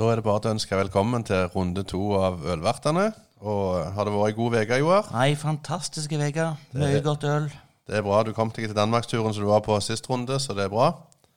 [0.00, 3.10] Da er det bare å ønske velkommen til runde to av Ølvertene.
[3.44, 5.08] Og Har det vært ei god uke, Joar?
[5.20, 6.46] Ei fantastisk uke.
[6.72, 7.50] Mye godt øl.
[7.84, 8.22] Det er bra.
[8.24, 10.86] Du kom deg til Danmarksturen som du var på sist runde, så det er bra.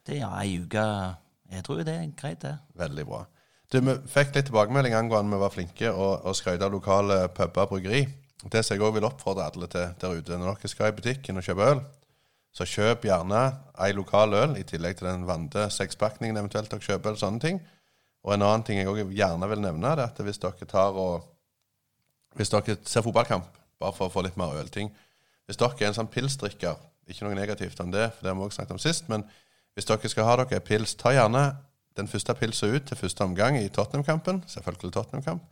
[0.08, 0.86] Det er ei uke
[1.52, 2.54] Jeg tror det er greit, det.
[2.80, 3.20] Veldig bra.
[3.68, 7.68] Du, Vi fikk litt tilbakemelding angående vi var flinke og, og skrøt av lokale puber
[7.68, 8.06] og bryggeri.
[8.48, 11.36] Det som jeg òg vil oppfordre alle til der ute, når dere skal i butikken
[11.36, 11.84] og kjøpe øl,
[12.56, 13.44] så kjøp gjerne
[13.84, 17.10] ei lokal øl i tillegg til den vante sekspakningen eventuelt dere kjøper.
[17.12, 17.64] eller sånne ting.
[18.24, 20.96] Og en annen ting jeg også gjerne vil nevne, det er at hvis dere tar
[20.96, 21.30] og
[22.34, 23.46] Hvis dere ser fotballkamp,
[23.78, 24.88] bare for å få litt mer ølting
[25.46, 28.46] Hvis dere er en sånn pilsdrikker, ikke noe negativt om det, for det har vi
[28.48, 29.26] også snakket om sist, men
[29.76, 31.44] hvis dere skal ha dere pils, ta gjerne
[31.98, 34.44] den første pilsa ut til første omgang i Tottenham-kampen.
[34.50, 35.44] Selvfølgelig Tottenham-kamp.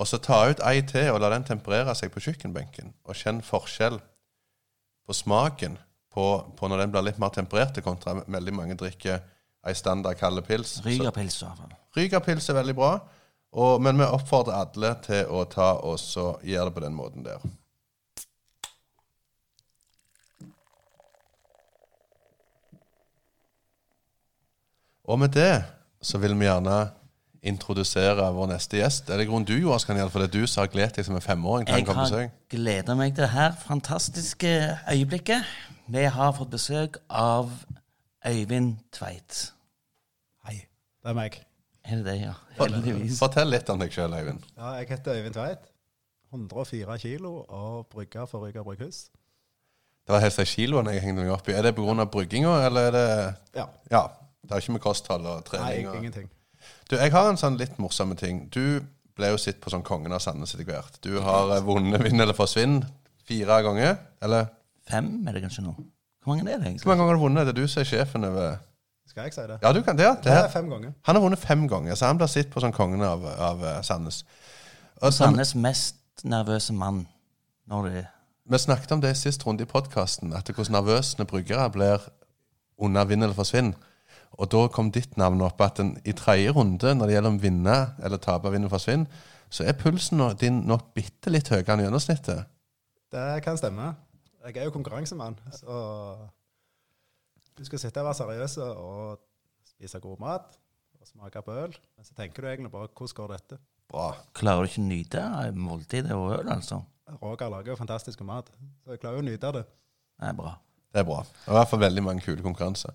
[0.00, 2.94] Og så ta ut ei til og la den temperere seg på kjøkkenbenken.
[3.04, 4.00] Og kjenn forskjell
[5.06, 5.76] på smaken
[6.10, 6.24] på,
[6.56, 9.20] på når den blir litt mer temperert, kontra veldig mange drikker
[9.66, 10.78] ei standard kald pils.
[10.84, 11.79] Rygerpils, i hvert fall.
[11.96, 12.92] Rygerpils er veldig bra,
[13.50, 17.26] og, men vi oppfordrer alle til å ta oss og gjøre det på den måten
[17.26, 17.42] der.
[25.10, 25.64] Og med det
[26.02, 26.78] så vil vi gjerne
[27.42, 29.10] introdusere vår neste gjest.
[29.10, 31.18] Er det grunn du, Jonas, kan gjøre, for det du som har gledet deg som
[31.18, 34.54] en femåring Jeg har gleda meg til det her fantastiske
[34.92, 35.50] øyeblikket.
[35.90, 37.50] Vi har fått besøk av
[38.22, 39.46] Øyvind Tveit.
[40.46, 40.60] Hei,
[41.02, 41.40] det er meg.
[41.90, 42.34] Er det det, ja?
[42.60, 43.18] Heldigvis.
[43.18, 44.44] Fortell litt om deg sjøl, Øyvind.
[44.56, 45.64] Ja, jeg heter Øyvind Tveit.
[46.30, 49.08] 104 kilo og brygger for Ryga brygghus.
[50.06, 51.54] Det var helst de kiloene jeg hengte meg opp i.
[51.54, 52.04] Er det pga.
[52.06, 53.66] brygginga, eller er det Ja.
[53.90, 54.04] Ja.
[54.42, 56.30] Det har ikke med kosthold og Nei, trening og ingenting.
[56.90, 58.48] Du, jeg har en sånn litt morsomme ting.
[58.50, 58.80] Du
[59.16, 60.96] ble jo sett på som kongen av Sandnes etter hvert.
[61.04, 62.80] Du har eh, vunnet Vinn eller forsvinn
[63.28, 63.98] fire ganger.
[64.22, 64.48] Eller
[64.90, 65.74] Fem er det kanskje nå?
[66.24, 66.84] Hvor mange er det egentlig?
[66.84, 67.46] hvor mange ganger har du vunnet?
[67.46, 68.58] Det er du som er sjefen over
[69.10, 69.58] Skal jeg si det?
[69.58, 70.04] Ja, du kan det.
[70.06, 70.14] ja.
[70.14, 70.92] det Det er fem ganger.
[71.02, 73.82] Han har vunnet fem ganger, så han blir sett på som kongen av, av eh,
[73.82, 74.22] Sandnes.
[75.02, 77.06] Og Sandnes mest nervøse mann
[77.66, 78.06] når de
[78.50, 82.06] Vi snakket om det i sist runde i podkasten, at hvordan nervøse bryggere blir
[82.78, 83.74] under vinn eller forsvinn.
[84.38, 87.42] Og da kom ditt navn opp at den, i tredje runde, når det gjelder om
[87.42, 89.06] vinne eller tape, vinn eller forsvinn,
[89.50, 92.46] så er pulsen din nok bitte litt høyere enn gjennomsnittet.
[93.10, 93.94] Det kan stemme.
[94.46, 95.80] Jeg er jo konkurransemann, så
[97.58, 99.20] du skal sitte og være seriøs og
[99.68, 100.56] spise god mat
[101.00, 101.74] og smake på øl.
[101.96, 103.60] Men så tenker du egentlig bare hvordan går dette?
[103.90, 104.10] Bra.
[104.36, 105.22] Klarer du ikke å nyte
[105.56, 106.82] måltidet og øl, altså?
[107.22, 108.52] Roger lager jo fantastisk mat,
[108.84, 109.64] så jeg klarer jo å nyte det.
[110.20, 110.52] Det er bra.
[110.92, 111.24] Det er bra.
[111.24, 112.94] Det er i hvert fall veldig mange kule konkurranser.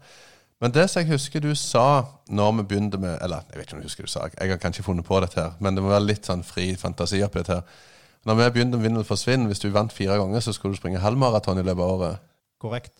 [0.63, 3.75] Men det som jeg husker du sa når vi begynte med Eller jeg vet ikke
[3.75, 5.91] om jeg husker du sa, jeg har kanskje funnet på dette her, men det må
[5.91, 7.81] være litt sånn fri fantasi oppi dette her.
[8.25, 10.79] Når vi begynte med Vinn eller forsvinn, hvis du vant fire ganger, så skulle du
[10.79, 12.23] springe halvmaraton i løpet av året.
[12.63, 12.95] Korrekt.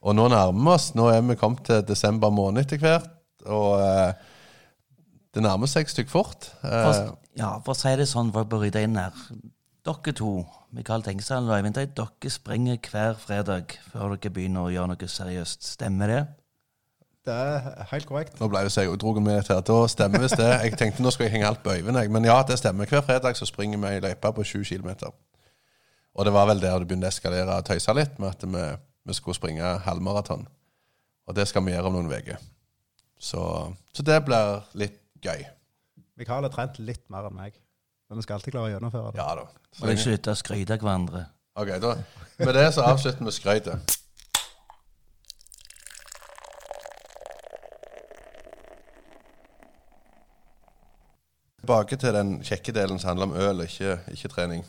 [0.00, 0.90] Og nå nærmer vi oss.
[0.96, 3.08] Nå er vi kommet til desember måned etter hvert.
[3.46, 4.12] Og eh,
[5.34, 6.50] det nærmer seg et stykke fort.
[6.64, 9.16] Eh, For, ja, for å si det sånn, for å bryte inn her.
[9.86, 10.32] Dere to,
[10.76, 15.08] Mikael Tengsal, og Eivind Teit, dere springer hver fredag før dere begynner å gjøre noe
[15.14, 15.64] seriøst.
[15.76, 16.20] Stemmer det?
[17.28, 18.38] Det er helt korrekt.
[18.40, 19.56] nå ble jo seg jeg dro med dette.
[19.60, 20.50] at da stemmer visst det.
[20.64, 22.10] Jeg tenkte nå skal jeg henge alt på Øyvind, jeg.
[22.12, 22.88] Men ja, det stemmer.
[22.88, 25.12] Hver fredag så springer vi i løype på 7 km.
[26.16, 28.64] Og det var vel der det begynte å eskalere og tøyse litt, med at vi,
[29.04, 30.46] vi skulle springe halvmaraton.
[31.28, 32.38] Og det skal vi gjøre om noen uker.
[33.20, 33.40] Så,
[33.94, 35.44] så det blir litt gøy.
[36.20, 37.54] Mikael har trent litt mer enn meg,
[38.08, 39.20] men vi skal alltid klare å gjennomføre det.
[39.22, 39.46] Ja da.
[39.72, 41.24] Så Og lenge- slutte å skryte av hverandre.
[41.60, 41.94] Ok, da,
[42.40, 43.96] Med det så avslutter vi skrytet.
[51.60, 54.64] Tilbake til den kjekke delen som handler om øl, ikke, ikke trening.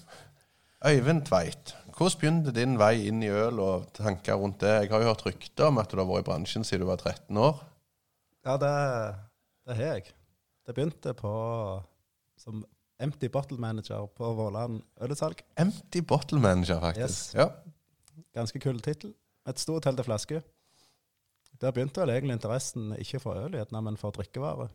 [0.87, 4.72] Øyvind Tveit, hvordan begynte din vei inn i øl og tanker rundt det?
[4.84, 6.97] Jeg har jo hørt rykter om at du har vært i bransjen siden du var
[6.97, 7.62] 13 år.
[8.45, 8.72] Ja, det,
[9.70, 10.14] det har jeg.
[10.66, 11.34] Det begynte på
[12.41, 12.64] som
[13.02, 15.43] empty bottle manager på Våland ølutsalg.
[15.61, 17.35] Empty Bottle Manager, faktisk.
[17.35, 17.35] Yes.
[17.37, 17.49] Ja.
[18.34, 19.14] Ganske kul tittel.
[19.49, 20.41] Et stort hell til flaske.
[21.61, 24.70] Der begynte vel egentlig interessen ikke for øl, gjerne, men for drikkevarer.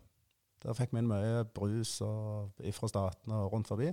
[0.62, 3.90] Der fikk vi inn mye brus og fra statene og rundt forbi.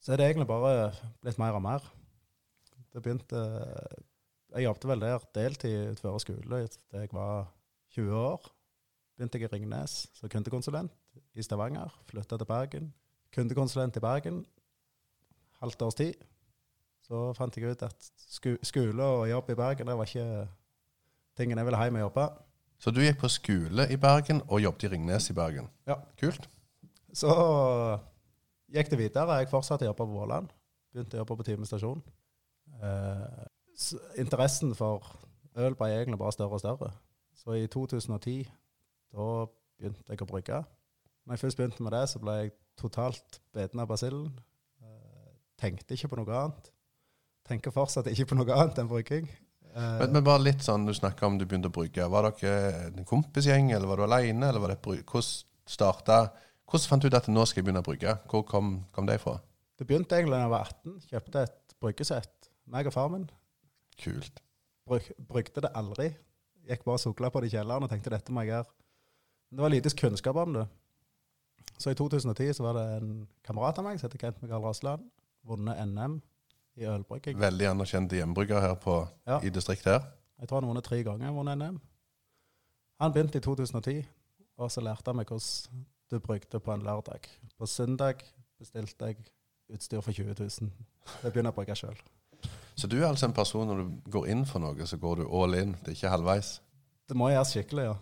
[0.00, 1.84] Så er det egentlig bare blitt mer og mer.
[2.92, 3.42] Det begynte
[4.52, 7.46] Jeg jobbet vel der deltid utenfor skole da jeg var
[7.94, 8.50] 20 år.
[9.16, 10.92] Begynte jeg i Ringnes som kundekonsulent
[11.34, 11.92] i Stavanger.
[12.08, 12.92] Flytta til Bergen.
[13.32, 14.44] Kundekonsulent i Bergen.
[15.60, 16.14] Halvt års tid.
[17.06, 18.10] Så fant jeg ut at
[18.62, 20.48] skole og jobb i Bergen det var ikke
[21.36, 22.28] tingen jeg ville hjem og jobbe.
[22.82, 25.68] Så du gikk på skole i Bergen og jobbet i Ringnes i Bergen.
[25.86, 26.00] Ja.
[26.20, 26.48] Kult.
[27.14, 27.30] Så
[28.72, 29.38] gikk det videre.
[29.40, 30.52] Jeg fortsatte å jobbe på Våland.
[30.92, 32.02] Begynte å jobbe på Time stasjon.
[32.82, 33.46] Eh,
[34.20, 35.04] interessen for
[35.56, 36.90] øl ble egentlig bare større og større.
[37.36, 38.42] Så i 2010
[39.12, 39.26] da
[39.78, 40.62] begynte jeg å brygge.
[41.26, 44.28] Når jeg først begynte med det, så ble jeg totalt beten av basillen.
[44.82, 46.70] Eh, tenkte ikke på noe annet.
[47.48, 49.28] Tenker fortsatt ikke på noe annet enn brygging.
[49.72, 52.08] Eh, Men, men bare litt sånn, du snakka om du begynte å brygge.
[52.10, 56.24] Var dere en kompisgjeng, eller var du bry- hvordan starta
[56.72, 58.12] Hvordan fant du ut at nå skal jeg begynne å brygge?
[58.30, 59.34] Hvor kom, kom det fra?
[59.76, 60.92] det begynte egentlig da jeg var 18.
[61.10, 62.41] Kjøpte et bryggesett.
[62.72, 63.26] Meg og far min.
[64.02, 64.40] Kult.
[64.88, 66.08] Bruk, brukte det aldri.
[66.68, 68.70] Gikk bare og sukla på det i kjelleren og tenkte dette må jeg gjøre.
[69.50, 70.66] Men det var lite kunnskap om det.
[71.78, 73.12] Så i 2010 så var det en
[73.44, 75.04] kamerat av meg som heter Kent Mikael Rasland.
[75.46, 76.20] Vunnet NM
[76.80, 77.36] i ølbrygging.
[77.42, 78.96] Veldig anerkjente hjemmebrygger her på,
[79.26, 79.40] Ja.
[79.42, 80.06] i distriktet her.
[80.40, 81.32] Jeg tror han har vunnet tre ganger.
[81.32, 81.80] vunnet NM.
[83.00, 84.06] Han begynte i 2010,
[84.56, 87.20] og så lærte han meg hvordan du brygde på en lørdag.
[87.58, 88.22] På søndag
[88.58, 89.16] bestilte jeg
[89.72, 90.70] utstyr for 20 000.
[91.22, 91.98] Jeg begynner å brygge sjøl.
[92.78, 95.26] Så du er altså en person når du går inn for noe, så går du
[95.28, 95.74] all in.
[95.82, 96.54] Det er ikke halvveis.
[97.08, 97.94] Det må gjøres skikkelig, ja.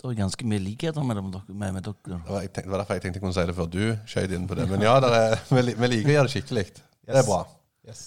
[0.00, 1.44] Det er ganske mye likheter mellom dere.
[1.52, 1.96] Med, med dere.
[2.08, 3.82] Det var, jeg tenkte, det var derfor jeg tenkte jeg kunne si det før du
[4.08, 4.64] skjøt inn på det.
[4.70, 6.64] Men ja, det er, vi liker å gjøre det skikkelig.
[7.04, 7.42] Det er bra.
[7.86, 8.02] Yes.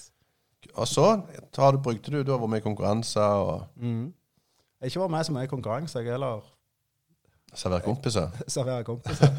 [0.73, 1.05] Og så
[1.53, 4.11] tar du, brukte du, du har vært med i konkurranser og Mm.
[4.83, 6.41] Jeg har ikke vært med så mye i konkurranse, jeg heller
[7.55, 8.33] Servere kompiser.
[8.51, 9.29] Servere kompiser.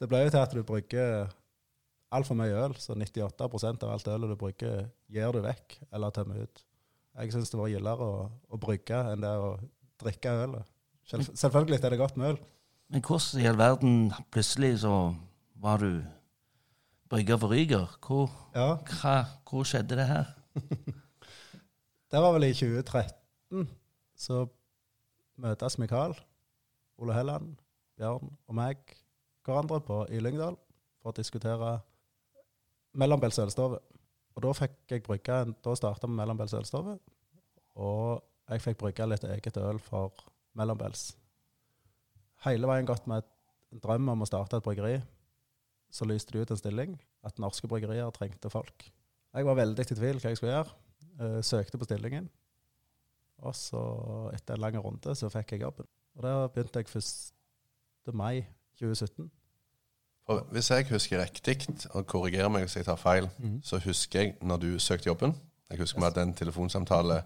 [0.00, 1.30] Det ble jo til at du brygger
[2.14, 6.44] altfor mye øl, så 98% av alt ølet du brygger, gir du vekk eller tømmer
[6.46, 6.64] ut.
[7.20, 9.50] Jeg syns det var gildere å, å brygge enn det å
[10.00, 10.70] drikke ølet.
[11.10, 12.40] Selv, selvfølgelig er det godt med øl.
[12.90, 13.94] Men hvordan i all verden
[14.34, 14.94] plutselig så
[15.62, 16.00] var du
[17.10, 17.98] brygger for Ryger?
[18.06, 19.14] Hvor, Ja, hva,
[19.46, 20.32] hvor skjedde det her?
[22.10, 23.68] Det var vel i 2013.
[24.18, 24.40] Så
[25.38, 26.16] møtes Mikael,
[26.98, 27.52] Ole Helland,
[27.94, 28.80] Bjørn og meg
[29.46, 30.56] hverandre på, i Lyngdal
[30.98, 31.76] for å diskutere
[32.98, 33.78] mellombels ølstove.
[34.36, 36.96] Og da fikk jeg brygge da starta vi mellombels ølstove,
[37.80, 40.14] og jeg fikk brygge litt eget øl for
[40.58, 41.10] mellombels.
[42.46, 43.26] Hele veien gått med
[43.70, 44.96] en drøm om å starte et bryggeri.
[45.90, 46.94] Så lyste det ut en stilling
[47.26, 48.86] at norske bryggerier trengte folk.
[49.34, 50.78] Jeg var veldig i tvil hva jeg skulle gjøre.
[51.20, 52.30] Eh, søkte på stillingen.
[53.44, 53.80] Og så,
[54.34, 55.86] etter en lang runde, så fikk jeg jobben.
[56.16, 58.14] Og der begynte jeg 1.
[58.16, 58.46] mai
[58.80, 59.30] 2017.
[60.30, 61.56] Og hvis jeg husker riktig,
[61.90, 63.26] og korrigerer meg hvis jeg tar feil,
[63.66, 65.34] så husker jeg når du søkte jobben.
[65.70, 67.22] Jeg husker vi hadde en telefonsamtale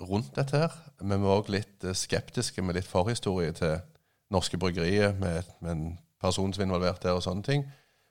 [0.00, 0.76] rundt dette her.
[1.00, 3.76] Men vi var òg litt eh, skeptiske med litt forhistorie til
[4.32, 5.84] norske bryggerier, med, med en
[6.20, 7.66] person som var involvert der og sånne ting.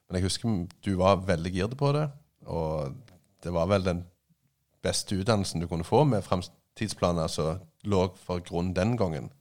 [0.08, 2.08] Men jeg husker du var veldig girde på det,
[2.46, 2.94] og
[3.44, 4.04] det var vel den
[4.84, 9.32] beste utdannelsen du kunne få med framtidsplaner som lå for grunn den gangen.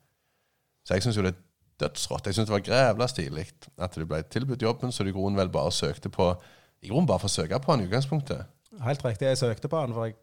[0.84, 1.42] Så jeg syns jo det er
[1.80, 2.28] dødsrått.
[2.28, 3.46] Jeg syns det var grævla stilig
[3.80, 6.32] at du ble tilbudt jobben, så i grunnen vel bare søkte på
[6.80, 8.46] I grunnen bare for å søke på den i utgangspunktet.
[8.80, 10.14] Helt riktig, jeg søkte på den, for jeg,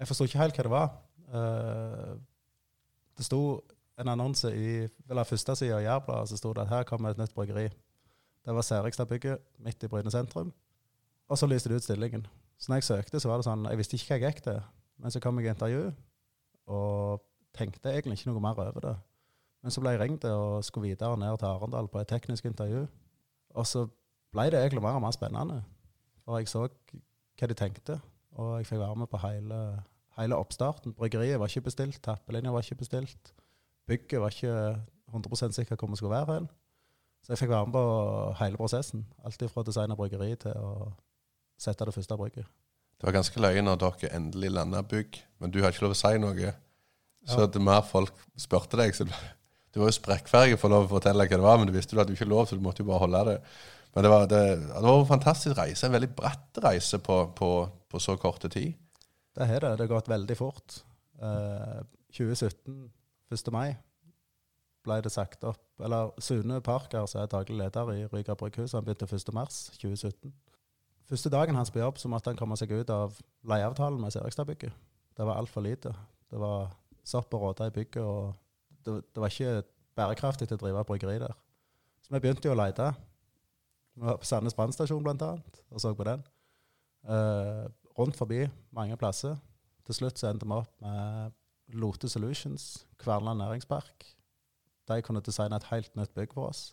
[0.00, 0.94] jeg forsto ikke helt hva det var.
[1.34, 2.14] Uh,
[3.18, 3.40] det sto
[4.00, 7.20] en annonse i eller første side av Jærbladet, så sto det at her kommer et
[7.20, 7.66] nytt bryggeri.
[8.44, 10.54] Det var Serigstadbygget midt i Bryne sentrum.
[11.28, 12.26] Og så lyste det ut stillingen.
[12.58, 14.60] Så når jeg søkte, så var det sånn Jeg visste ikke hva jeg gikk til.
[15.00, 15.84] Men så kom jeg i intervju,
[16.70, 17.24] og
[17.56, 18.94] tenkte egentlig ikke noe mer over det.
[19.64, 22.82] Men så ble jeg ringt og skulle videre ned til Arendal på et teknisk intervju.
[23.56, 23.86] Og så
[24.34, 25.62] ble det egentlig mer og mer spennende.
[26.24, 27.96] For jeg så hva de tenkte,
[28.36, 29.60] og jeg fikk være med på hele,
[30.18, 30.92] hele oppstarten.
[30.98, 33.32] Bryggeriet var ikke bestilt, tappelinja var ikke bestilt.
[33.88, 34.52] Bygget var ikke
[35.14, 36.48] 100 sikker hvor vi skulle være hen.
[37.24, 37.84] Så jeg fikk være med på
[38.40, 39.06] hele prosessen.
[39.24, 40.90] Alt fra å designe bryggeri til å
[41.60, 42.50] sette det første brygget.
[43.00, 45.98] Det var ganske løye når dere endelig landa bygg, men du har ikke lov å
[45.98, 46.52] si noe.
[47.24, 47.60] Så Ja.
[47.60, 49.08] mer folk spurte deg, så
[49.74, 52.10] du var jo sprekkferdig for å fortelle hva det var, men du visste jo at
[52.10, 53.38] du ikke lov, så du måtte jo bare holde det.
[53.94, 57.50] Men det var, det, det var en fantastisk reise, en veldig bratt reise på, på,
[57.90, 58.74] på så korte tid.
[59.34, 59.72] Det har det.
[59.78, 60.78] Det har gått veldig fort.
[61.22, 61.82] Eh,
[62.14, 62.78] 2017,
[63.34, 63.50] 1.
[63.54, 63.74] mai,
[64.84, 68.84] ble det sagt opp Eller Sune Parker, som er daglig leder i Ryga brygghus, han
[68.86, 69.32] begynte 1.
[69.34, 70.30] mars 2017.
[71.10, 73.16] Første dagen hans på jobb så måtte han komme seg ut av
[73.48, 74.72] leieavtalen med Serigstadbygget.
[75.14, 75.92] Det var altfor lite.
[76.30, 76.70] Det var
[77.04, 78.34] sopp og råte i bygget, og
[78.86, 79.64] det, det var ikke
[79.98, 81.34] bærekraftig til å drive bryggeri der.
[82.04, 82.90] Så vi begynte jo å lete.
[83.94, 86.24] Vi var på Sandnes brannstasjon annet, og så på den.
[87.08, 87.64] Eh,
[87.98, 89.36] rundt forbi mange plasser.
[89.86, 91.34] Til slutt så endte vi opp med
[91.80, 94.08] Lote Solutions, Kverneland næringspark.
[94.88, 96.72] De kunne designe et helt nytt bygg for oss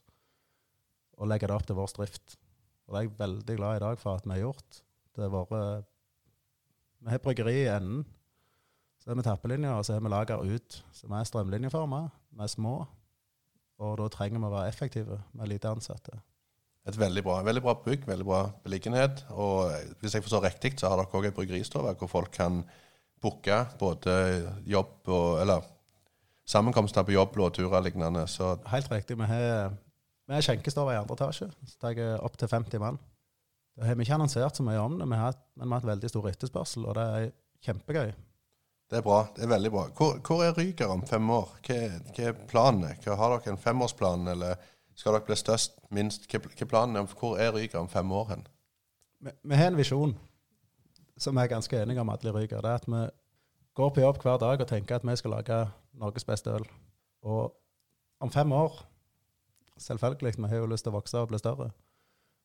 [1.21, 2.37] og legge det opp til vår drift.
[2.87, 4.81] Og det er jeg veldig glad i dag for at vi har gjort.
[5.15, 5.87] Det har vært
[7.01, 8.03] Vi har bryggeri i enden.
[9.01, 10.81] Så er vi tappelinjer, og så har vi lager ut.
[10.93, 12.03] Så vi er strømlinjeforma,
[12.37, 12.75] vi er små.
[13.81, 16.19] Og da trenger vi å være effektive med lite ansatte.
[16.89, 19.23] Et veldig bra, veldig bra bygg, veldig bra beliggenhet.
[19.33, 22.61] Og hvis jeg forstår riktig, så har dere òg et bryggeristove hvor folk kan
[23.21, 24.15] booke både
[24.65, 25.65] jobb og Eller
[26.45, 28.25] sammenkomster på jobb, blåturer lignende.
[28.27, 29.17] Så Helt riktig.
[29.17, 29.77] Vi har,
[30.27, 32.97] Vi er skjenkestore i andre etasje, så tar jeg opp til 50 mann.
[33.77, 36.09] Det har vi ikke annonsert så mye om det, har men vi har hatt veldig
[36.09, 37.31] stor etterspørsel, og det er
[37.65, 38.13] kjempegøy.
[38.91, 39.21] Det er bra.
[39.35, 39.85] Det er veldig bra.
[39.95, 41.53] Hvor, hvor er Ryger om fem år?
[41.63, 41.77] Hva,
[42.11, 42.89] hva er planene?
[43.05, 44.59] Har dere en femårsplan, eller
[44.99, 46.27] skal dere bli størst, minst?
[46.27, 46.99] Hva, hva planen?
[46.99, 47.13] er?
[47.15, 48.43] Hvor er Ryger om fem år hen?
[49.23, 50.17] Vi, vi har en visjon
[51.21, 52.59] som vi er ganske enige om alle i Ryger.
[52.65, 53.01] Det er at vi
[53.79, 55.61] går på jobb hver dag og tenker at vi skal lage
[56.01, 56.67] Norges beste øl.
[57.23, 57.53] Og
[58.19, 58.87] om fem år
[59.81, 61.71] Selvfølgelig, vi har jo lyst til å vokse og bli større.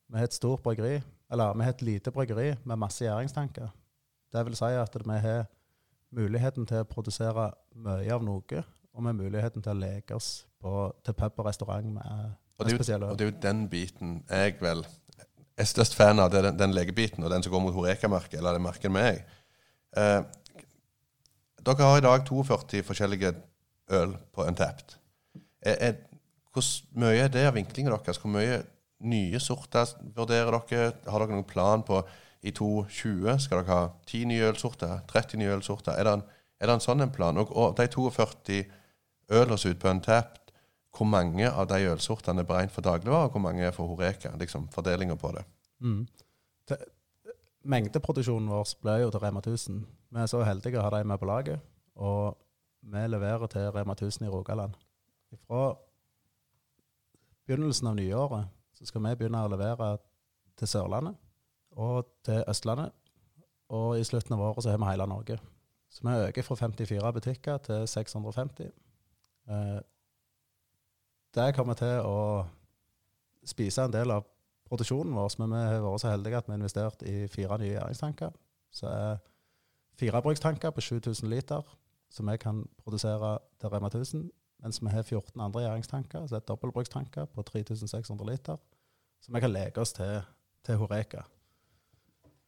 [0.09, 3.67] Vi har et stort bryggeri, eller vi har et lite bryggeri med masse gjæringstanker.
[4.33, 5.45] Det vil si at vi har
[6.15, 8.63] muligheten til å produsere mye av noe,
[8.97, 13.11] og med muligheten til å leke oss på, til pub og restaurant med, med spesielle
[13.11, 14.87] og det er jo den biten jeg vel
[15.57, 16.31] er størst fan av.
[16.31, 19.07] Det er den, den legebiten, og den som går mot Horeka-merket, eller det merket med
[19.09, 19.23] jeg.
[19.97, 20.21] Eh,
[21.67, 23.33] dere har i dag 42 forskjellige
[23.97, 24.99] øl på Untapped.
[26.53, 26.67] Hvor
[27.01, 28.21] mye er det av vinklingen deres?
[28.21, 28.61] Hvor mye
[29.05, 30.93] nye sorter vurderer dere?
[31.09, 32.03] Har dere noen plan på
[32.47, 33.39] i 2020?
[33.43, 35.01] Skal dere ha 10 nye ølsorter?
[35.11, 35.97] 30 nye ølsorter?
[35.99, 36.27] Er det en,
[36.61, 37.39] er det en sånn en plan?
[37.43, 38.61] Og, og de 42
[39.35, 40.53] ølene som er ute på Untapped,
[40.97, 44.33] hvor mange av de ølsortene er beregnet for dagligvarer, og hvor mange er for Horeka?
[44.41, 45.43] Liksom Fordelinga på det.
[45.85, 46.07] Mm.
[46.71, 46.79] Det,
[47.69, 49.83] mengdeproduksjonen vår ble jo til Rema 1000.
[50.15, 51.61] Vi er så heldige å ha dem med på laget,
[52.01, 52.39] og
[52.87, 54.79] vi leverer til Rema 1000 i Rogaland.
[55.45, 55.75] Fra
[57.47, 59.97] begynnelsen av nyåret så skal vi begynne å levere
[60.57, 61.19] til Sørlandet
[61.77, 62.93] og til Østlandet.
[63.69, 65.39] Og i slutten av året så har vi hele Norge.
[65.91, 68.71] Så vi øker fra 54 butikker til 650.
[69.49, 69.81] Eh,
[71.35, 72.47] det kommer til å
[73.47, 74.25] spise en del av
[74.67, 77.75] produksjonen vår, men vi har vært så heldige at vi har investert i fire nye
[77.75, 78.33] gjæringstanker.
[78.75, 79.19] Så er
[80.01, 81.77] firebrukstanker på 7000 liter,
[82.11, 84.31] som vi kan produsere til Rema 1000.
[84.65, 88.57] Mens vi har 14 andre gjæringstanker, så er det dobbeltbrukstanker på 3600 liter,
[89.21, 90.23] som vi kan leke oss til,
[90.65, 91.23] til Horeka.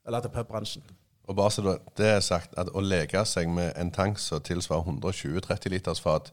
[0.08, 0.82] Eller til pubbransjen.
[1.28, 4.82] Og bare så det- er sagt, at å leke seg med en tank som tilsvarer
[4.82, 6.32] 120-30 liters fat,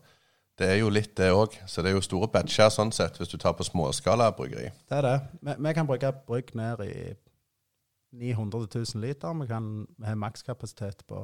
[0.58, 1.58] det er jo litt det òg.
[1.68, 4.72] Så det er jo store batcher sånn sett, hvis du tar på småskala bryggeri.
[4.90, 5.22] Det er det.
[5.42, 7.14] Vi, vi kan bruke brygg ned i
[8.14, 9.34] 900 000 liter.
[9.34, 11.20] Vi, kan, har makskapasitet på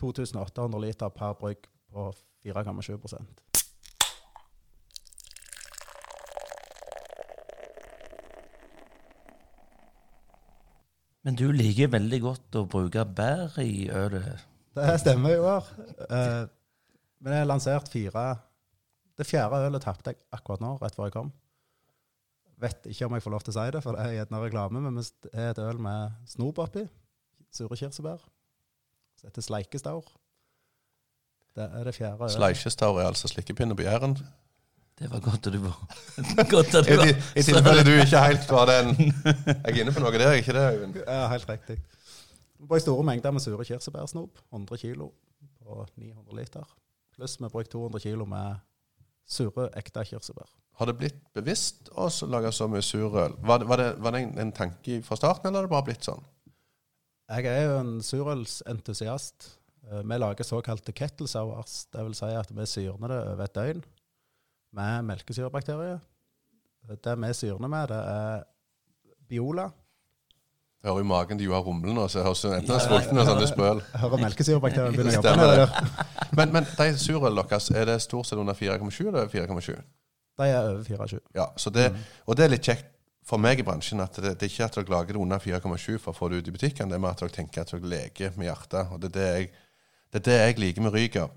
[0.00, 2.12] 2800 liter per brygg på
[2.46, 2.96] 4,7
[11.28, 14.46] Men du liker veldig godt å bruke bær i ølet.
[14.78, 15.42] Det stemmer jo.
[15.44, 15.66] år.
[16.06, 16.46] Eh,
[17.20, 18.22] men jeg har lansert fire
[19.18, 21.28] Det fjerde ølet tapte jeg akkurat nå, rett før jeg kom.
[22.64, 24.80] Vet ikke om jeg får lov til å si det, for det er gjerne reklame,
[24.86, 25.04] men det
[25.34, 26.86] er et øl med snop oppi.
[27.52, 28.24] Sure kirsebær.
[29.20, 30.08] Som heter Sleikestaur.
[31.58, 32.38] Det er det fjerde ølet.
[32.38, 34.16] Sleikestaur er altså slikkepinne på Jæren.
[34.98, 35.76] Det var godt at du var
[36.54, 40.02] Godt at du var i tilfelle du ikke helt var den Jeg er inne på
[40.02, 40.96] noe der, ikke det, Øyvind?
[41.06, 41.76] Ja, helt riktig.
[42.58, 44.40] Vi bruker store mengder med sure kirsebærsnop.
[44.52, 45.12] 100 kilo
[45.62, 46.64] på 900 liter.
[47.14, 48.56] Pluss vi brukte 200 kilo med
[49.28, 50.48] sure, ekte kirsebær.
[50.78, 53.36] Har det blitt bevisst å lage så mye surøl?
[53.42, 56.06] Var, var, det, var det en, en tanke fra starten, eller har det bare blitt
[56.06, 56.26] sånn?
[57.28, 59.48] Jeg er jo en surølsentusiast.
[59.90, 61.84] Eh, Vi lager såkalte kettle sours.
[61.92, 63.82] Det vil si at vi syrner det over et døgn
[64.76, 65.98] med melkesyrebakterier.
[66.88, 68.42] Det vi syrner med, det er
[69.28, 69.68] Biola.
[70.78, 73.32] Jeg hører i magen til Joar Rumle nå, så jeg høres enten er sulten eller
[73.32, 73.80] sånn spøl.
[73.98, 75.96] hører melkesyrebakteriene begynne å jobbe med det.
[76.38, 79.70] Men, men de surølene deres, er det stort sett under 4,7 eller 4,7?
[80.38, 81.16] De er over 4,7.
[81.34, 81.86] Ja, så det,
[82.28, 82.90] og det er litt kjekt
[83.26, 85.96] for meg i bransjen at det, det er ikke at dere lager det under 4,7
[85.96, 87.90] for å få det ut i butikken, det er med at dere tenker at dere
[87.94, 88.92] leker med hjertet.
[88.92, 89.50] Og det er det jeg,
[90.12, 91.32] det er det jeg liker med Ryger.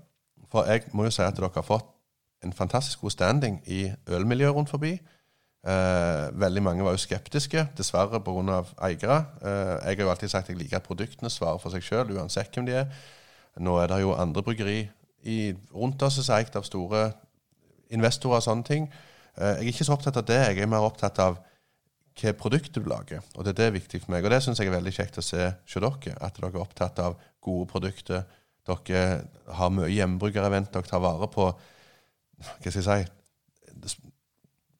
[0.52, 1.91] For jeg må jo si at dere har fått
[2.44, 4.96] en fantastisk god standing i ølmiljøet rundt forbi.
[5.62, 8.62] Eh, veldig mange var jo skeptiske, dessverre pga.
[8.82, 9.18] eiere.
[9.42, 12.16] Eh, jeg har jo alltid sagt at jeg liker at produktene svarer for seg sjøl,
[12.16, 12.86] uansett hvem de er.
[13.58, 14.88] Nå er det jo andre bryggeri
[15.22, 17.12] i, rundt oss som er eid av store
[17.90, 18.90] investorer og sånne ting.
[19.36, 21.38] Eh, jeg er ikke så opptatt av det, jeg er mer opptatt av
[22.20, 23.22] hva produktet du lager.
[23.36, 24.24] Og det er det er viktig for meg.
[24.24, 26.16] Og det syns jeg er veldig kjekt å se hos dere.
[26.20, 28.26] At dere er opptatt av gode produkter.
[28.66, 31.48] Dere har mye hjemmebrukerevent Dere tar vare på
[32.42, 34.10] Hva skal jeg si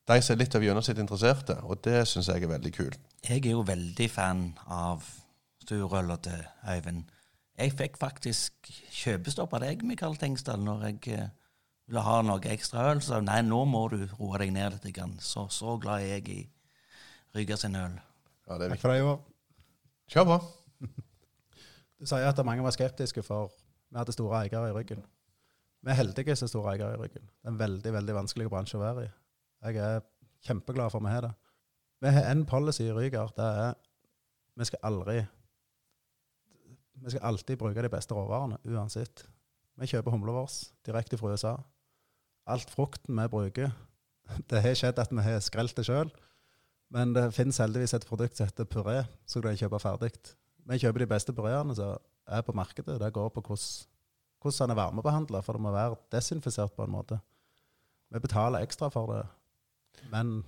[0.08, 1.56] De som er litt over gjennomsnittet interesserte.
[1.62, 3.10] Og det syns jeg er veldig kult.
[3.22, 5.04] Jeg er jo veldig fan av
[5.62, 7.04] surøla til Øyvind.
[7.58, 11.28] Jeg fikk faktisk kjøpestopp av deg, Mikael Tengsdal, når jeg eh,
[11.86, 13.02] ville ha noe ekstra øl.
[13.04, 15.20] Så nei, nå må du roe deg ned litt.
[15.22, 16.40] Så, så glad er jeg i
[17.36, 17.94] Rygga sin øl.
[18.48, 19.22] Ja, det er Takk for det, Ivar.
[20.12, 20.42] Kjør på.
[22.02, 23.52] Du sier at mange var skeptiske, for
[23.86, 25.04] vi hadde store eiere i ryggen.
[25.82, 27.24] Vi er heldige som store eiere i ryggen.
[27.26, 29.12] Det er en veldig veldig vanskelig bransje å være i.
[29.66, 30.04] Jeg er
[30.46, 31.32] kjempeglad for vi har det.
[32.02, 33.34] Vi har en policy i Ryger.
[33.36, 33.74] Det er
[34.58, 35.22] vi skal aldri
[37.02, 39.24] Vi skal alltid bruke de beste råvarene, uansett.
[39.80, 40.50] Vi kjøper humla vår
[40.86, 41.56] direkte fra USA.
[42.46, 43.72] Alt frukten vi bruker
[44.50, 46.12] Det har skjedd at vi har skrelt det sjøl,
[46.94, 50.12] men det finnes heldigvis et produkt som heter puré, som du kan kjøpe ferdig.
[50.68, 51.96] Vi kjøper de beste pureene som
[52.28, 53.00] er på markedet.
[53.00, 53.88] Det går på hvordan,
[54.42, 57.18] hvordan den er varmebehandla, for det må være desinfisert på en måte.
[58.12, 59.22] Vi betaler ekstra for det,
[60.12, 60.42] men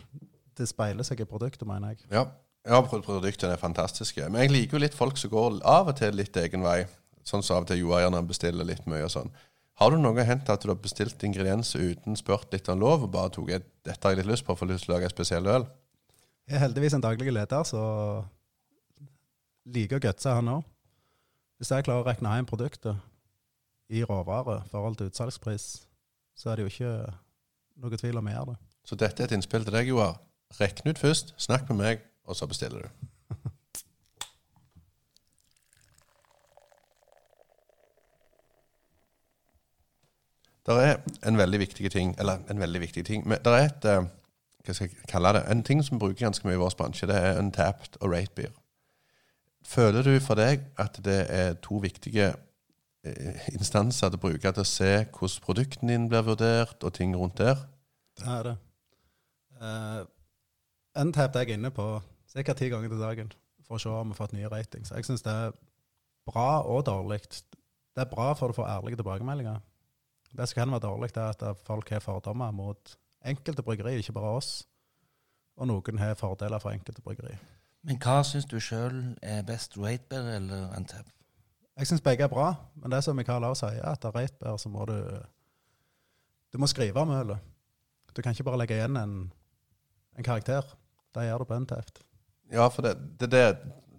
[0.59, 2.05] det speiler seg i produktet, mener jeg.
[2.13, 2.27] Ja,
[2.69, 4.27] ja produktene er fantastiske.
[4.29, 6.83] Men jeg liker jo litt folk som går av og til litt egen vei.
[7.25, 9.33] Sånn som av og til Joar gjerne bestiller litt mye og sånn.
[9.81, 13.15] Har du noe hendt at du har bestilt ingredienser uten spurt litt om lov, og
[13.15, 15.15] bare tok et, dette har jeg litt lyst på, for lyst til å lage en
[15.15, 15.67] spesiell øl?
[16.47, 17.81] Jeg er heldigvis en daglig leder, så
[19.75, 20.63] liker å gutse han òg.
[21.59, 23.01] Hvis jeg klarer å regne hjem produktet
[23.89, 25.87] i råvare i forhold til utsalgspris,
[26.37, 26.93] så er det jo ikke
[27.83, 28.57] noe tvil om jeg gjør det.
[28.85, 30.19] Så dette er et innspill til deg, Joar.
[30.61, 32.89] Rekn ut først, snakk med meg, og så bestiller du.
[40.65, 43.85] Det er en veldig viktig ting, eller en veldig viktig ting men Det er et
[43.85, 44.07] eh,
[44.65, 47.17] hva skal jeg kalle det, en ting som bruker ganske mye i vår bransje, det
[47.17, 48.55] er untapped og rate beer.
[49.65, 52.33] Føler du for deg at det er to viktige
[53.53, 57.39] instanser til å bruke til å se hvordan produktene dine blir vurdert, og ting rundt
[57.41, 57.61] der?
[58.19, 58.57] Det er det.
[59.61, 60.03] Uh,
[61.01, 61.87] Untapped er jeg inne på
[62.35, 62.53] ca.
[62.55, 63.33] ti ganger til dagen
[63.65, 64.93] for å se om vi har fått nye ratings.
[64.95, 65.55] Jeg syns det er
[66.29, 67.23] bra og dårlig.
[67.95, 69.63] Det er bra for du får ærlige tilbakemeldinger.
[70.35, 74.37] Det som kan være dårlig, er at folk har fordommer mot enkelte bryggeri, ikke bare
[74.39, 74.53] oss.
[75.57, 77.37] Og noen har fordeler for enkelte bryggeri.
[77.85, 81.11] Men hva syns du sjøl er best, Ratebear eller Antep?
[81.75, 84.19] Jeg syns begge er bra, men det er som Mikael også sier, at det er
[84.21, 84.99] ratebear, så må du
[86.55, 87.39] Du må skrive om ølet.
[88.17, 89.33] Du kan ikke bare legge igjen en,
[90.19, 90.63] en karakter.
[91.15, 91.89] Det gjør du på NTF.
[92.53, 93.41] Ja, for det, det, det,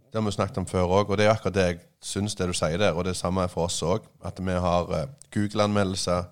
[0.07, 2.47] det har vi snakket om før òg, og det er akkurat det jeg syns det
[2.47, 2.95] du sier der.
[2.95, 4.07] Og det samme er for oss òg.
[4.23, 6.29] At vi har uh, Google-anmeldelser,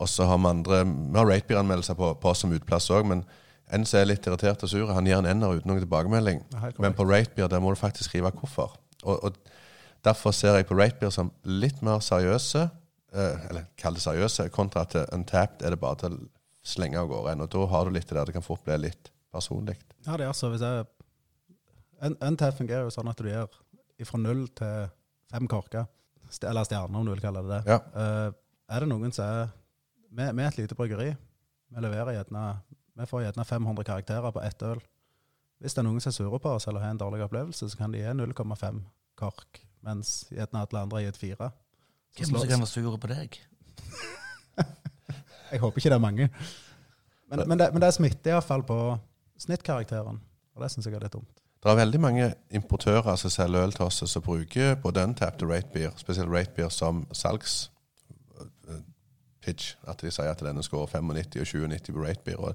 [0.00, 3.26] og så har vi andre Vi har Ratebeer-anmeldelser på, på oss som utplass òg, men
[3.72, 6.40] en som er litt irritert og sur, han gir en ender uten noen tilbakemelding.
[6.78, 8.72] Men på Ratebeer der må du faktisk skrive hvorfor.
[9.02, 9.36] Og, og
[10.02, 12.66] Derfor ser jeg på Ratebeer som litt mer seriøse,
[13.14, 16.22] eh, eller kall det seriøse, kontra at Untapped er det bare til å
[16.66, 17.36] slenge av gårde.
[17.44, 19.78] Og da har du litt det der det kan fort bli litt personlig.
[20.06, 20.86] Ja, det er altså, hvis jeg
[22.02, 23.50] Untapped fungerer jo sånn at du gjør
[24.02, 24.88] fra null til
[25.30, 25.86] fem korker.
[26.42, 27.60] Eller stjerner, om du vil kalle det det.
[27.70, 27.78] Ja.
[27.94, 29.52] Uh, er det noen som er
[30.12, 31.12] vi er et lite bryggeri.
[31.72, 32.60] Vi leverer gjerne
[32.92, 34.80] Vi får gjerne 500 karakterer på ett øl.
[35.58, 37.78] Hvis det er noen som er sure på oss eller har en dårlig opplevelse, så
[37.78, 38.82] kan de gi 0,5
[39.16, 41.50] kork, mens gjerne alle andre har gitt fire.
[42.12, 43.38] Så Hvem slår- som kan være sure på deg?
[45.52, 46.28] Jeg håper ikke det er mange.
[47.28, 48.78] Men, men, det, men det smitter iallfall på
[49.40, 50.20] snittkarakteren,
[50.54, 51.42] og det syns jeg er litt dumt.
[51.62, 55.52] Det er veldig mange importører som selger øl til oss, som bruker både Untapped og
[55.52, 57.70] Ratebeer, spesielt Ratebeer, som salgs
[58.40, 58.80] eh,
[59.44, 59.76] pitch.
[59.88, 62.40] At de sier at denne scorer 95 og 97 på Ratebeer.
[62.42, 62.54] Og,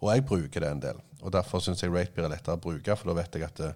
[0.00, 1.02] og jeg bruker det en del.
[1.20, 3.72] Og Derfor syns jeg Ratebeer er lettere å bruke, for da vet jeg at det,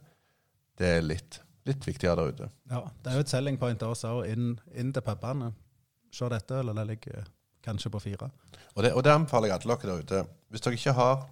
[0.81, 2.51] det er litt, litt viktigere der ute.
[2.71, 5.53] Ja, Det er jo et selling point også, inn, inn til pubene.
[6.13, 7.25] Se dette eller det ligger
[7.65, 8.31] kanskje på fire.
[8.75, 10.23] Og det, og det anbefaler jeg alle dere der ute.
[10.51, 11.27] Hvis dere ikke har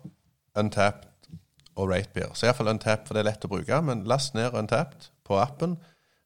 [0.58, 1.08] Untapped
[1.78, 5.10] og Ratebeer, så iallfall Untapped, for det er lett å bruke, men last ned Untapped
[5.26, 5.76] på appen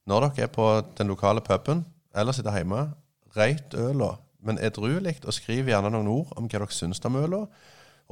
[0.09, 0.67] når dere er på
[0.99, 1.85] den lokale puben
[2.17, 2.91] eller sitter hjemme.
[3.37, 7.47] Rate øla, men edruelig, og skriv gjerne noen ord om hva dere syns om øla.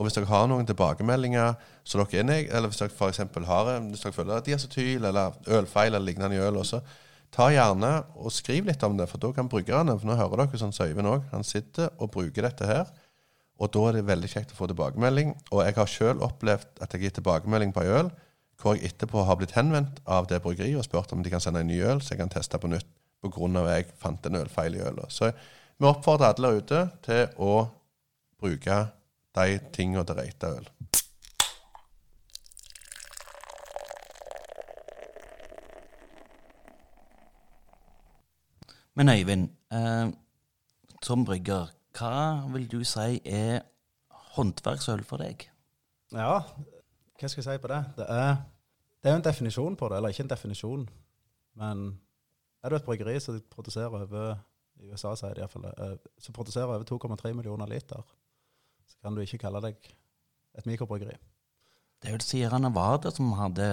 [0.01, 3.69] Og hvis dere har noen tilbakemeldinger så dere er neg eller hvis dere for har
[3.85, 6.81] hvis dere føler at diacetyl eller ølfeil eller lignende i øl også,
[7.31, 10.61] ta gjerne og skriv litt om det, for da kan brukerne For nå hører dere
[10.63, 11.29] sånn som Øyvind òg.
[11.35, 12.89] Han sitter og bruker dette her.
[13.61, 15.35] Og da er det veldig kjekt å få tilbakemelding.
[15.53, 18.11] Og jeg har sjøl opplevd at jeg gir tilbakemelding på øl
[18.61, 21.63] hvor jeg etterpå har blitt henvendt av det bryggeriet og spurt om de kan sende
[21.63, 22.89] en ny øl, så jeg kan teste på nytt
[23.25, 23.47] pga.
[23.63, 25.07] at jeg fant en ølfeil i øla.
[25.09, 27.55] Så vi oppfordrer alle ute til å
[28.41, 28.77] bruke
[29.38, 30.71] de tinga til å rate øl.
[38.99, 40.11] Men Øyvind, eh,
[41.03, 43.62] som brygger, hva vil du si er
[44.35, 45.47] håndverksøl for deg?
[46.12, 47.81] Ja, hva skal jeg si på det?
[47.97, 48.43] Det er,
[49.01, 50.87] det er jo en definisjon på det, eller ikke en definisjon,
[51.62, 51.87] men
[52.62, 54.37] er du et bryggeri som produserer over
[54.81, 58.05] i USA sier de i hvert fall, eh, som produserer over 2,3 millioner liter,
[58.90, 59.90] så kan du ikke kalle deg
[60.59, 61.16] et mikrobryggeri.
[62.00, 63.68] Det er jo Sierra Nevada som hadde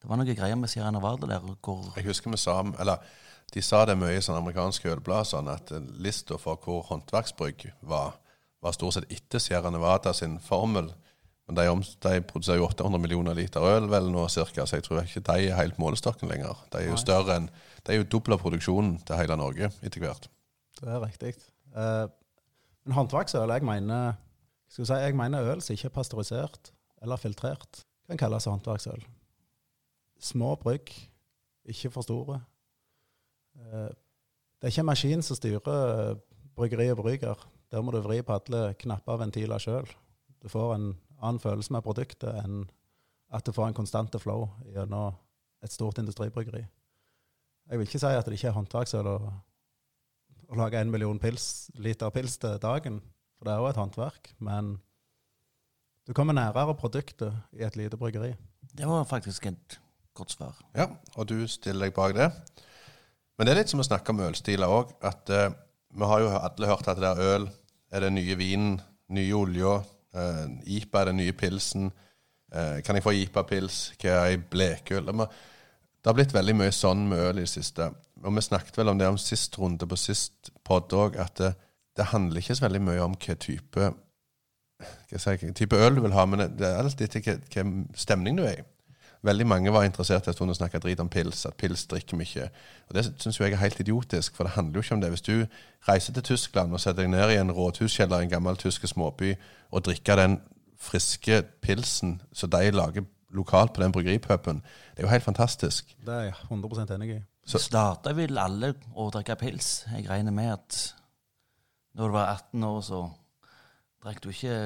[0.00, 3.04] Det var noe greier med Sierra Nevada der hvor Jeg husker vi sa eller
[3.54, 5.70] de sa det mye i sånne amerikanske ølblad, sånn at
[6.02, 8.16] lista for hvor håndverksbrygg var,
[8.64, 10.90] var stort sett etter Sierra Nevada sin formel
[11.46, 14.86] Men de, om, de produserer jo 800 millioner liter øl vel nå cirka, så jeg
[14.86, 16.56] tror ikke de er helt målestokken lenger.
[16.72, 17.02] De er jo Nei.
[17.02, 17.50] større enn
[17.84, 20.30] de er jo dobbelt av produksjonen til hele Norge etter hvert.
[20.78, 21.34] Det er riktig.
[21.76, 22.06] Eh,
[22.86, 24.16] men håndverksøl, jeg mener
[24.74, 29.04] skal si, jeg mener øl som ikke er pasteurisert eller filtrert, kan kalles håndverksøl.
[30.20, 30.90] Små brygg,
[31.64, 32.40] ikke for store.
[33.56, 33.92] Eh,
[34.58, 36.16] det er ikke en maskin som styrer
[36.56, 37.46] bryggeri og brygger.
[37.70, 39.86] Der må du vri på alle knapper og ventiler sjøl.
[40.42, 40.88] Du får en
[41.20, 42.64] annen følelse med produktet enn
[43.34, 45.14] at du får en konstant flow gjennom
[45.64, 46.64] et stort industribryggeri.
[47.70, 49.18] Jeg vil ikke si at det ikke er håndverksøl å,
[50.50, 53.00] å lage en million pils, liter pils til dagen,
[53.44, 54.28] for det er jo et håndverk.
[54.40, 54.68] Men
[56.08, 58.32] du kommer nærere produktet i et lite bryggeri.
[58.72, 59.80] Det var faktisk et
[60.14, 60.56] godt svar.
[60.74, 62.30] Ja, og du stiller deg bak det.
[63.36, 64.94] Men det er litt som å snakke om ølstiler òg.
[65.04, 65.52] At eh,
[65.92, 67.50] vi har jo alle hørt at det er øl
[67.94, 68.78] er den nye vinen,
[69.12, 69.74] nye olja.
[70.16, 70.46] Eh,
[70.78, 71.90] IPA er den nye pilsen.
[72.54, 73.82] Eh, kan jeg få IPA-pils?
[74.00, 75.12] Hva er ei blekøl?
[75.12, 77.90] Det har blitt veldig mye sånn med øl i det siste.
[78.24, 81.44] Og vi snakket vel om det om sist runde på sist pod òg, at
[81.96, 83.92] det, handler ikke så veldig mye om hva type
[84.84, 87.84] hva skal jeg si, type øl du vil ha, men det- er alltid hva, hva
[87.96, 88.62] stemning du er i.
[89.24, 92.50] Veldig mange var interessert i at hun snakka drit om pils, at pils drikker mye.
[92.88, 95.10] Og Det syns jeg er helt idiotisk, for det handler jo ikke om det.
[95.10, 95.46] Hvis du
[95.88, 99.34] reiser til Tyskland og setter deg ned i en rådhuskjeller i en gammel tysk småby
[99.72, 100.40] og drikker den
[100.78, 104.60] friske pilsen som de lager lokalt på den bryggeripuben,
[104.96, 105.94] det er jo helt fantastisk.
[106.04, 107.22] Det er jeg 100 enig i.
[107.46, 109.84] Så- Starta vel alle å drikke pils.
[109.96, 110.94] Jeg regner med at
[111.94, 113.00] når du var 18 år, så
[114.02, 114.58] drakk du ikke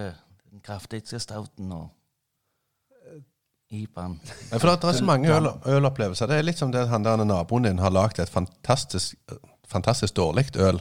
[0.49, 1.89] den kraftigste stouten og
[3.69, 4.17] IPA-en.
[4.17, 6.31] Nei, for det, det er så mange øl, ølopplevelser.
[6.31, 9.19] Det er litt som det han der naboen din har lagd et fantastisk,
[9.69, 10.81] fantastisk dårlig øl,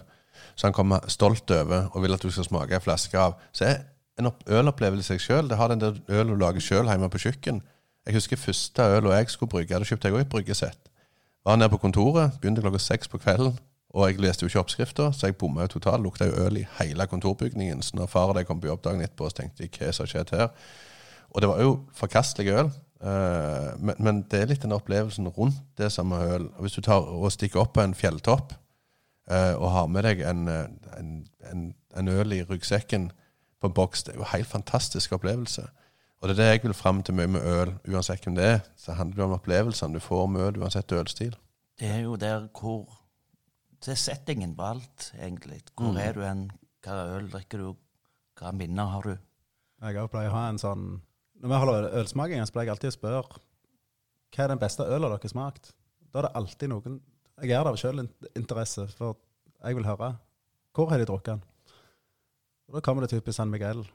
[0.56, 3.36] som han kommer stolt over og vil at du skal smake en flaske av.
[3.52, 3.82] Så er
[4.18, 5.50] en ølopplevelse i seg sjøl.
[5.52, 7.62] Det har den der ølen du lager sjøl hjemme på kjøkken.
[8.08, 9.76] Jeg husker første øl jeg skulle brygge.
[9.76, 10.92] Da kjøpte jeg òg et bryggesett.
[11.46, 13.60] Var nede på kontoret, begynte klokka seks på kvelden.
[13.98, 16.04] Og jeg leste jo ikke oppskrifta, så jeg bomma totalt.
[16.06, 17.82] Lukta jo øl i hele kontorbygningen.
[17.82, 20.06] Så når far og de kom på jobb dagen etterpå, så tenkte jeg hva som
[20.06, 20.52] har skjedd her?
[21.34, 22.70] Og det var jo forkastelig øl.
[23.02, 26.46] eh, men, men det er litt den opplevelsen rundt det samme øl.
[26.56, 28.54] Og Hvis du tar og stikker opp på en fjelltopp
[29.32, 31.12] eh, og har med deg en, en,
[31.52, 31.66] en,
[31.98, 33.10] en øl i ryggsekken
[33.62, 35.66] på en boks, det er jo en helt fantastisk opplevelse.
[36.22, 38.60] Og det er det jeg vil fram til mye med øl, uansett hvem det er.
[38.78, 41.36] Så handler det om opplevelsene du får med øl, uansett ølstil.
[41.80, 43.07] Det er jo der hvor
[43.84, 45.62] Det er settingen på alt, egentlig.
[45.76, 45.98] Hvor Mm.
[46.02, 46.52] er du hen?
[46.84, 47.76] Hva øl drikker du?
[48.40, 49.18] Hva minner har du?
[49.82, 51.02] Jeg pleier å ha en sånn
[51.40, 53.40] Når vi holder ølsmaking, så pleier jeg alltid å spørre
[54.34, 55.72] hva er den beste ølen dere har smakt.
[56.12, 57.02] Da er det alltid noen
[57.42, 59.16] Jeg er der av sjølinteresse, for
[59.64, 60.18] jeg vil høre
[60.74, 61.44] hvor har de drukket den.
[62.68, 63.86] Og Da kommer det typisk San Miguel,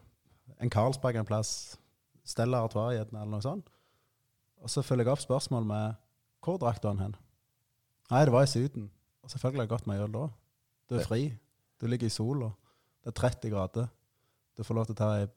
[0.61, 1.77] en Carlsberg en plass,
[2.25, 3.67] Stella Artois eller noe sånt.
[4.63, 5.97] Og så følger jeg opp spørsmål med
[6.45, 7.17] hvor drakk du den hen?
[8.11, 8.91] Nei, det var i Syden.
[9.23, 10.27] Og selvfølgelig har jeg godt meg øl da.
[10.91, 11.33] Du er fri.
[11.81, 12.51] Du ligger i sola.
[13.03, 13.87] Det er 30 grader.
[14.57, 15.29] Du får lov til å ta ei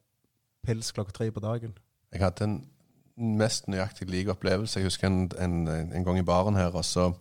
[0.66, 1.78] pils klokka tre på dagen.
[2.14, 2.58] Jeg hadde en
[3.16, 4.80] mest nøyaktig lik opplevelse.
[4.80, 7.12] Jeg husker en, en, en gang i baren her, og så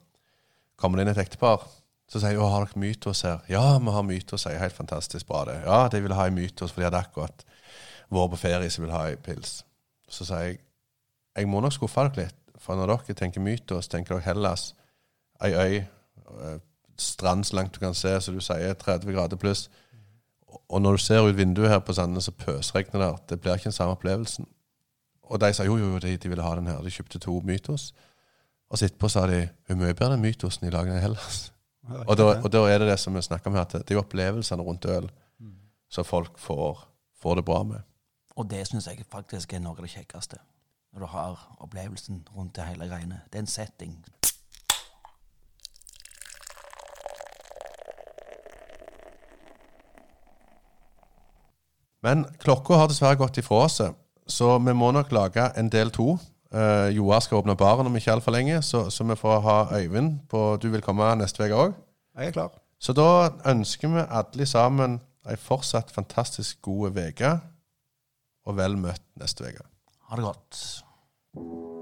[0.81, 1.67] kommer det inn et ektepar.
[2.11, 3.45] Så sier de «Å, har dere Mytos her.
[3.49, 4.45] Ja, vi har Mytos.
[4.49, 5.61] Jeg er helt fantastisk bra det.
[5.65, 7.45] Ja, de ville ha en Mytos, for de hadde akkurat
[8.13, 9.63] vært på ferie, så ville ha en pils.
[10.09, 10.63] Så sier jeg
[11.35, 14.69] jeg må nok skuffe dere litt, for når dere tenker Mytos, tenker dere Hellas,
[15.43, 15.81] ei øy,
[16.99, 19.69] strand så langt du kan se, så du sier 30 grader pluss.
[20.69, 23.13] Og når du ser ut vinduet her på Sandnes, så pøsregner det.
[23.31, 24.47] Det blir ikke den samme opplevelsen.
[25.23, 26.83] Og de sa jo, jo, jo, de, de ville ha den her.
[26.83, 27.93] De kjøpte to Mytos.
[28.71, 31.49] Og så etterpå sa de hun er mye bedre enn Mytosen i lagene i Hellas.
[32.07, 33.99] Og da, og da er det det som vi snakker om her, at det er
[33.99, 35.11] jo opplevelsene rundt øl
[35.93, 36.81] som folk får,
[37.21, 37.83] får det bra med.
[38.37, 40.41] Og det syns jeg faktisk er noe av det kjekkeste.
[40.95, 43.21] Når du har opplevelsen rundt det hele greiene.
[43.31, 43.95] Det er en setting.
[52.05, 53.81] Men klokka har dessverre gått ifra oss,
[54.27, 56.15] så vi må nok lage en del to.
[56.55, 60.21] Uh, Joar skal åpne baren om ikke altfor lenge, så, så vi får ha Øyvind
[60.31, 61.75] på Du vil komme neste uke òg.
[62.15, 62.55] Jeg er klar.
[62.79, 67.37] Så da ønsker vi alle sammen ei fortsatt fantastisk god uke,
[68.45, 69.65] og vel møtt neste uke.
[70.11, 71.74] Ha det godt.